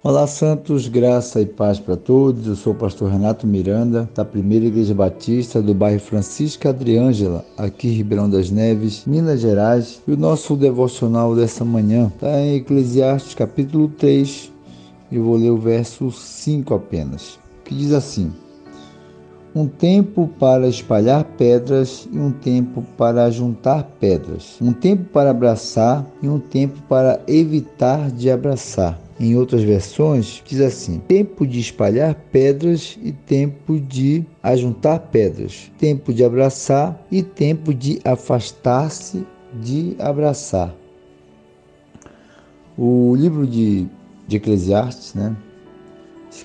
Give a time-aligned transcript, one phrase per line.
[0.00, 2.46] Olá, Santos, graça e paz para todos.
[2.46, 7.88] Eu sou o pastor Renato Miranda, da Primeira Igreja Batista do bairro Francisca Adriângela, aqui
[7.88, 10.00] em Ribeirão das Neves, Minas Gerais.
[10.06, 14.52] E o nosso devocional dessa manhã está em Eclesiastes capítulo 3.
[15.10, 18.30] Eu vou ler o verso 5 apenas, que diz assim:
[19.52, 26.06] um tempo para espalhar pedras e um tempo para juntar pedras, um tempo para abraçar
[26.22, 32.14] e um tempo para evitar de abraçar em outras versões, diz assim: tempo de espalhar
[32.30, 39.26] pedras e tempo de ajuntar pedras, tempo de abraçar e tempo de afastar-se
[39.60, 40.74] de abraçar.
[42.76, 43.86] O livro de,
[44.26, 45.36] de Eclesiastes, né,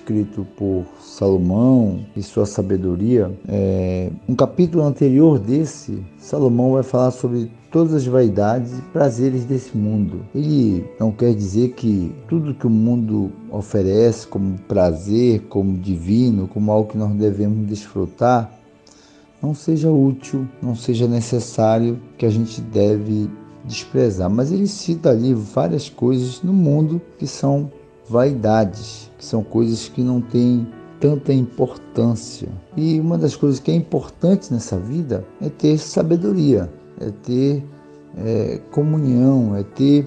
[0.04, 7.50] escrito por Salomão e sua sabedoria, é, um capítulo anterior desse, Salomão vai falar sobre
[7.72, 10.20] todas as vaidades e prazeres desse mundo.
[10.34, 16.70] Ele não quer dizer que tudo que o mundo oferece como prazer, como divino, como
[16.70, 18.52] algo que nós devemos desfrutar,
[19.42, 23.28] não seja útil, não seja necessário, que a gente deve
[23.64, 24.28] desprezar.
[24.28, 27.70] Mas ele cita ali várias coisas no mundo que são
[28.08, 30.66] vaidades, que são coisas que não têm
[31.00, 32.48] tanta importância.
[32.76, 37.64] E uma das coisas que é importante nessa vida é ter sabedoria, é ter
[38.16, 40.06] é, comunhão, é ter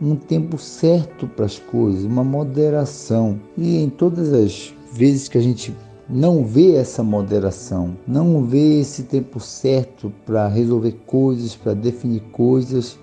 [0.00, 3.40] um tempo certo para as coisas, uma moderação.
[3.56, 5.74] E em todas as vezes que a gente
[6.08, 12.98] não vê essa moderação, não vê esse tempo certo para resolver coisas, para definir coisas,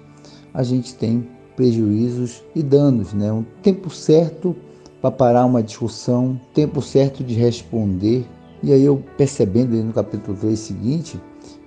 [0.54, 1.28] a gente tem
[1.60, 3.30] prejuízos e danos, né?
[3.34, 4.56] Um tempo certo
[5.02, 8.26] para parar uma discussão, tempo certo de responder.
[8.64, 11.20] E aí eu percebendo no capítulo 3 seguinte,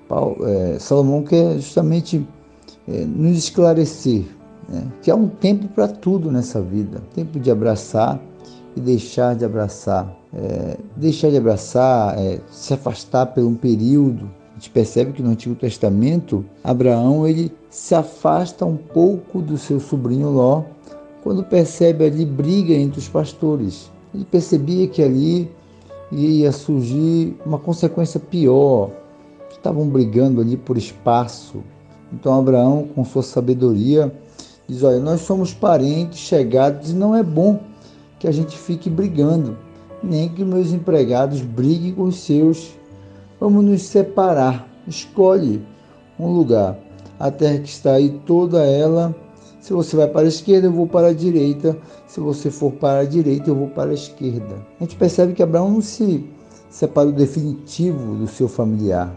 [0.08, 2.26] Paulo, é, Salomão quer justamente
[2.88, 4.24] é, nos esclarecer
[4.66, 8.18] né, que há um tempo para tudo nessa vida, tempo de abraçar
[8.74, 14.30] e deixar de abraçar, é, deixar de abraçar, é, se afastar por um período.
[14.62, 20.30] Gente percebe que no Antigo Testamento Abraão ele se afasta um pouco do seu sobrinho
[20.30, 20.62] Ló
[21.20, 23.90] quando percebe ali briga entre os pastores.
[24.14, 25.50] Ele percebia que ali
[26.12, 28.90] ia surgir uma consequência pior,
[29.50, 31.60] estavam brigando ali por espaço.
[32.12, 34.14] Então Abraão, com sua sabedoria,
[34.68, 37.58] diz: Olha, nós somos parentes chegados e não é bom
[38.16, 39.58] que a gente fique brigando,
[40.00, 42.80] nem que meus empregados briguem com os seus.
[43.42, 44.68] Vamos nos separar.
[44.86, 45.60] Escolhe
[46.16, 46.78] um lugar.
[47.18, 49.12] A terra que está aí, toda ela.
[49.60, 51.76] Se você vai para a esquerda, eu vou para a direita.
[52.06, 54.64] Se você for para a direita, eu vou para a esquerda.
[54.78, 56.24] A gente percebe que Abraão não se
[56.70, 59.12] separou definitivo do seu familiar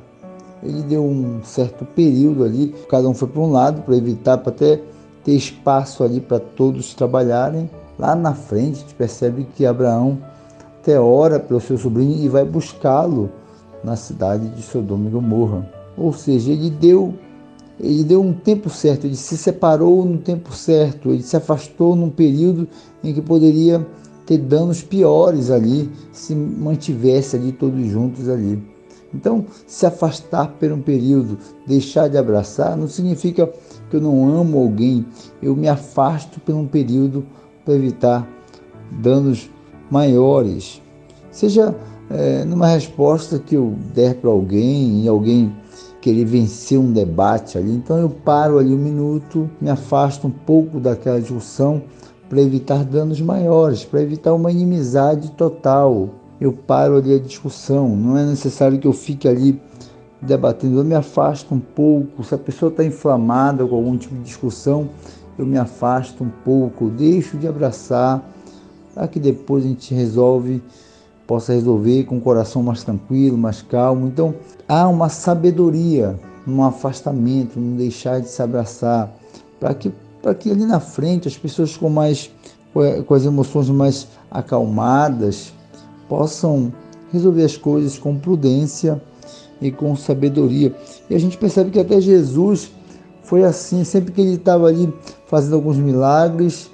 [0.63, 4.51] ele deu um certo período ali, cada um foi para um lado para evitar, para
[4.51, 4.81] até
[5.23, 7.69] ter espaço ali para todos trabalharem.
[7.99, 10.17] Lá na frente, a gente percebe que Abraão
[10.81, 13.29] até ora pelo seu sobrinho e vai buscá-lo
[13.83, 15.69] na cidade de Sodoma e Gomorra.
[15.97, 17.13] Ou seja, ele deu
[17.79, 22.09] ele deu um tempo certo, ele se separou no tempo certo, ele se afastou num
[22.09, 22.69] período
[23.03, 23.85] em que poderia
[24.25, 28.63] ter danos piores ali se mantivesse ali todos juntos ali.
[29.13, 33.49] Então, se afastar por um período, deixar de abraçar, não significa
[33.89, 35.05] que eu não amo alguém.
[35.41, 37.25] Eu me afasto por um período
[37.63, 38.27] para evitar
[38.91, 39.49] danos
[39.89, 40.81] maiores.
[41.31, 41.73] Seja
[42.09, 45.55] é, numa resposta que eu der para alguém e alguém
[46.01, 50.79] querer vencer um debate ali, então eu paro ali um minuto, me afasto um pouco
[50.79, 51.81] daquela discussão
[52.29, 57.95] para evitar danos maiores, para evitar uma inimizade total eu paro ali a discussão.
[57.95, 59.59] Não é necessário que eu fique ali
[60.21, 60.79] debatendo.
[60.79, 62.23] Eu me afasto um pouco.
[62.23, 64.89] Se a pessoa está inflamada com algum tipo de discussão,
[65.37, 68.23] eu me afasto um pouco, deixo de abraçar,
[68.93, 70.61] para que depois a gente resolve,
[71.27, 74.07] possa resolver com o coração mais tranquilo, mais calmo.
[74.07, 74.35] Então,
[74.67, 79.11] há uma sabedoria no afastamento, no deixar de se abraçar,
[79.59, 79.91] para que,
[80.39, 82.29] que ali na frente as pessoas com mais
[83.07, 85.53] com as emoções mais acalmadas,
[86.09, 86.73] possam
[87.11, 89.01] resolver as coisas com prudência
[89.61, 90.75] e com sabedoria.
[91.09, 92.69] E a gente percebe que até Jesus
[93.23, 94.93] foi assim, sempre que ele estava ali
[95.27, 96.69] fazendo alguns milagres,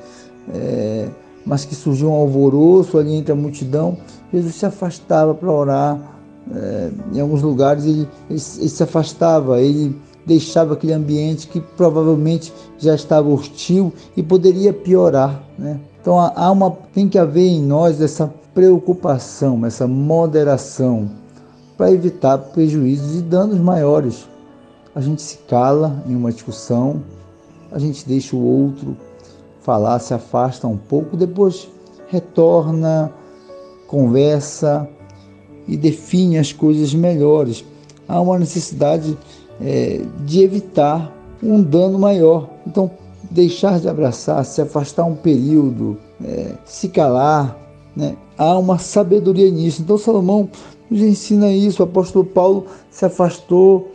[0.52, 1.08] é,
[1.46, 3.98] mas que surgiu um alvoroço ali entre a multidão,
[4.34, 6.00] Jesus se afastava para orar.
[6.54, 9.96] É, em alguns lugares ele, ele, ele se afastava, ele
[10.26, 15.44] deixava aquele ambiente que provavelmente já estava hostil e poderia piorar.
[15.58, 15.80] Né?
[16.02, 21.10] Então há uma, tem que haver em nós essa preocupação, essa moderação
[21.78, 24.28] para evitar prejuízos e danos maiores.
[24.94, 27.02] A gente se cala em uma discussão,
[27.72, 28.98] a gente deixa o outro
[29.62, 31.68] falar, se afasta um pouco, depois
[32.10, 33.12] retorna,
[33.88, 34.88] conversa
[35.68, 37.64] e define as coisas melhores.
[38.08, 39.18] Há uma necessidade
[39.62, 42.50] é, de evitar um dano maior.
[42.68, 42.92] Então,
[43.30, 47.58] deixar de abraçar, se afastar um período, é, se calar,
[47.96, 48.16] né?
[48.38, 49.82] há uma sabedoria nisso.
[49.82, 50.50] Então, Salomão
[50.90, 51.82] nos ensina isso.
[51.82, 53.92] O apóstolo Paulo se afastou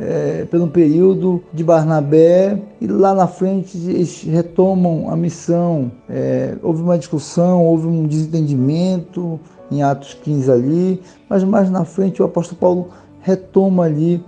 [0.00, 5.92] é, pelo período de Barnabé e lá na frente eles retomam a missão.
[6.08, 9.38] É, houve uma discussão, houve um desentendimento
[9.70, 12.88] em Atos 15 ali, mas mais na frente o apóstolo Paulo
[13.20, 14.24] retoma ali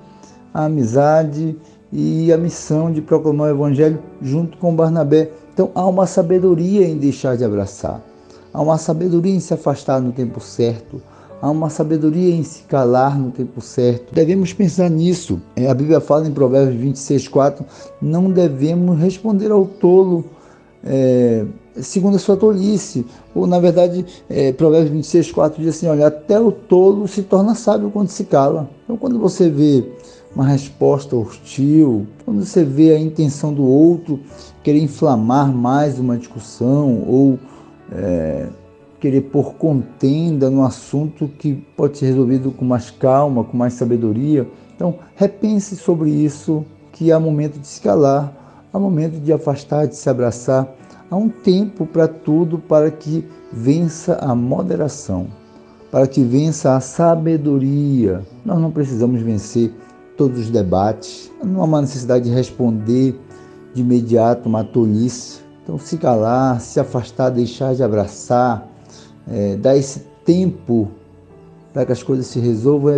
[0.53, 1.57] a amizade
[1.91, 5.31] e a missão de proclamar o evangelho junto com Barnabé.
[5.55, 8.03] Então há uma sabedoria em deixar de abraçar,
[8.53, 11.01] há uma sabedoria em se afastar no tempo certo,
[11.43, 14.15] há uma sabedoria em se calar no tempo certo.
[14.15, 15.43] Devemos pensar nisso.
[15.57, 17.67] É, a Bíblia fala em Provérbios 26, 4,
[18.01, 20.25] não devemos responder ao tolo
[20.85, 21.45] é,
[21.75, 23.05] segundo a sua tolice.
[23.35, 27.57] Ou, na verdade, é, Provérbios 26, 4 diz assim, olha, até o tolo se torna
[27.57, 28.71] sábio quando se cala.
[28.85, 29.85] Então, quando você vê
[30.37, 34.21] uma resposta hostil, quando você vê a intenção do outro
[34.63, 37.39] querer inflamar mais uma discussão ou
[37.91, 38.47] é,
[39.03, 44.47] querer pôr contenda no assunto que pode ser resolvido com mais calma, com mais sabedoria.
[44.77, 48.33] Então, repense sobre isso, que há momento de se calar,
[48.73, 50.73] há momento de afastar, de se abraçar.
[51.11, 55.27] Há um tempo para tudo para que vença a moderação,
[55.91, 58.23] para que vença a sabedoria.
[58.45, 59.75] Nós não precisamos vencer
[60.17, 63.19] todos os debates, não há uma necessidade de responder
[63.75, 65.41] de imediato uma tolice.
[65.65, 68.72] Então, se calar, se afastar, deixar de abraçar,
[69.31, 70.89] é, dar esse tempo
[71.73, 72.95] para que as coisas se resolvam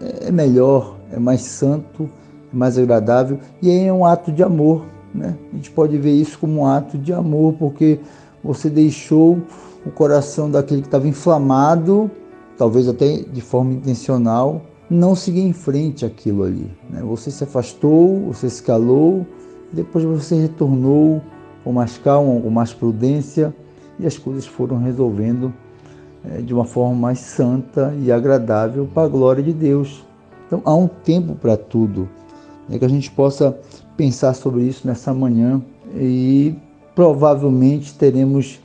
[0.00, 2.08] é, é melhor, é mais santo,
[2.52, 4.84] é mais agradável e é um ato de amor.
[5.14, 5.36] Né?
[5.52, 8.00] A gente pode ver isso como um ato de amor, porque
[8.42, 9.38] você deixou
[9.86, 12.10] o coração daquele que estava inflamado,
[12.56, 16.70] talvez até de forma intencional, não seguir em frente aquilo ali.
[16.90, 17.02] Né?
[17.02, 19.26] Você se afastou, você se calou,
[19.72, 21.22] depois você retornou
[21.62, 23.54] com mais calma, com mais prudência
[23.98, 25.52] e as coisas foram resolvendo
[26.44, 30.04] de uma forma mais santa e agradável para a glória de Deus.
[30.46, 32.08] Então há um tempo para tudo.
[32.70, 33.56] É que a gente possa
[33.96, 35.62] pensar sobre isso nessa manhã
[35.94, 36.54] e
[36.94, 38.60] provavelmente teremos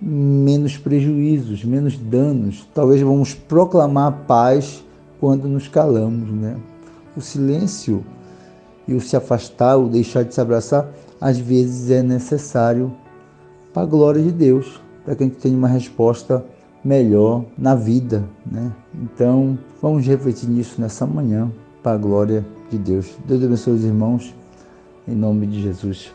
[0.00, 2.66] menos prejuízos, menos danos.
[2.74, 4.84] Talvez vamos proclamar paz
[5.20, 6.56] quando nos calamos, né?
[7.16, 8.04] O silêncio
[8.88, 10.88] e o se afastar, o deixar de se abraçar,
[11.20, 12.92] às vezes é necessário
[13.72, 16.44] para a glória de Deus para que a gente tenha uma resposta
[16.84, 18.24] melhor na vida.
[18.44, 18.72] Né?
[18.92, 21.48] Então, vamos refletir nisso nessa manhã,
[21.80, 23.16] para a glória de Deus.
[23.24, 24.34] Deus abençoe os irmãos,
[25.06, 26.12] em nome de Jesus.